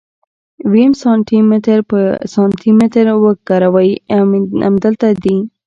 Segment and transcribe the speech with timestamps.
[0.71, 1.99] ويم سانتي متر په
[2.33, 3.91] سانتي متر وګروئ
[4.69, 5.37] امدلته دي.